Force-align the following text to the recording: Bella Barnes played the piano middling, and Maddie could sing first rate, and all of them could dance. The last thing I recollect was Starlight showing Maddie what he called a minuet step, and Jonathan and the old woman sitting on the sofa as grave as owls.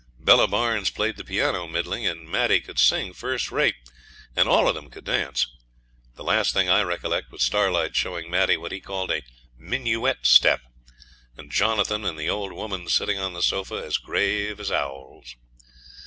Bella 0.19 0.47
Barnes 0.47 0.89
played 0.89 1.15
the 1.17 1.23
piano 1.23 1.67
middling, 1.67 2.07
and 2.07 2.27
Maddie 2.27 2.59
could 2.61 2.79
sing 2.79 3.13
first 3.13 3.51
rate, 3.51 3.75
and 4.35 4.49
all 4.49 4.67
of 4.67 4.73
them 4.73 4.89
could 4.89 5.03
dance. 5.05 5.45
The 6.15 6.23
last 6.23 6.55
thing 6.55 6.67
I 6.67 6.81
recollect 6.81 7.31
was 7.31 7.43
Starlight 7.43 7.95
showing 7.95 8.27
Maddie 8.27 8.57
what 8.57 8.71
he 8.71 8.79
called 8.79 9.11
a 9.11 9.21
minuet 9.55 10.25
step, 10.25 10.61
and 11.37 11.51
Jonathan 11.51 12.03
and 12.03 12.17
the 12.17 12.31
old 12.31 12.51
woman 12.51 12.87
sitting 12.87 13.19
on 13.19 13.33
the 13.33 13.43
sofa 13.43 13.75
as 13.75 13.97
grave 13.99 14.59
as 14.59 14.71
owls. 14.71 15.35